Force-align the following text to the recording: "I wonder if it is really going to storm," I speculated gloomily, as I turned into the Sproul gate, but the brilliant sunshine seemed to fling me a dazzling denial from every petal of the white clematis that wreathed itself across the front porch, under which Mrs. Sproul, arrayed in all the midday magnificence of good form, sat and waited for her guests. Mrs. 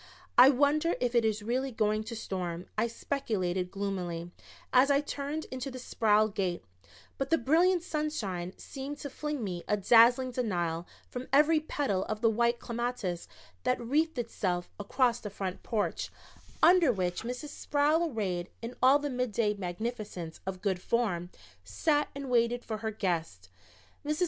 "I 0.35 0.49
wonder 0.49 0.95
if 0.99 1.13
it 1.13 1.23
is 1.23 1.43
really 1.43 1.71
going 1.71 2.03
to 2.05 2.15
storm," 2.15 2.65
I 2.75 2.87
speculated 2.87 3.69
gloomily, 3.69 4.31
as 4.73 4.89
I 4.89 4.99
turned 4.99 5.45
into 5.51 5.69
the 5.69 5.77
Sproul 5.77 6.27
gate, 6.27 6.63
but 7.19 7.29
the 7.29 7.37
brilliant 7.37 7.83
sunshine 7.83 8.57
seemed 8.57 8.97
to 9.01 9.11
fling 9.11 9.43
me 9.43 9.63
a 9.67 9.77
dazzling 9.77 10.31
denial 10.31 10.87
from 11.07 11.27
every 11.31 11.59
petal 11.59 12.03
of 12.05 12.21
the 12.21 12.31
white 12.31 12.57
clematis 12.57 13.27
that 13.61 13.79
wreathed 13.79 14.17
itself 14.17 14.71
across 14.79 15.19
the 15.19 15.29
front 15.29 15.61
porch, 15.61 16.09
under 16.63 16.91
which 16.91 17.21
Mrs. 17.21 17.49
Sproul, 17.49 18.09
arrayed 18.11 18.49
in 18.63 18.73
all 18.81 18.97
the 18.97 19.11
midday 19.11 19.53
magnificence 19.53 20.39
of 20.47 20.63
good 20.63 20.81
form, 20.81 21.29
sat 21.63 22.07
and 22.15 22.27
waited 22.31 22.65
for 22.65 22.77
her 22.77 22.89
guests. 22.89 23.49
Mrs. 24.03 24.19